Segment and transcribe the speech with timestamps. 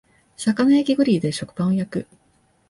[0.35, 2.07] 魚焼きグリルで食パンを焼く